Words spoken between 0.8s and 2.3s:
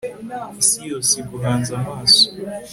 yose iguhanze amaso